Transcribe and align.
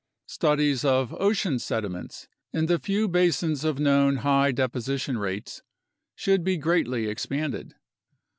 Studies 0.25 0.83
of 0.83 1.13
ocean 1.19 1.59
sediments 1.59 2.27
in 2.51 2.65
the 2.65 2.79
few 2.79 3.07
basins 3.07 3.63
of 3.63 3.77
known 3.77 4.15
high 4.25 4.51
deposi 4.51 4.99
tion 4.99 5.19
rates 5.19 5.61
should 6.15 6.43
be 6.43 6.57
greatly 6.57 7.05
expanded. 7.05 7.75